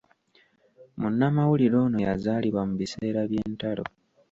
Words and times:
Munnamawulire 0.99 1.75
ono 1.85 1.97
yazaalibwa 2.05 2.61
mu 2.69 2.73
biseera 2.79 3.21
by’entalo. 3.29 3.83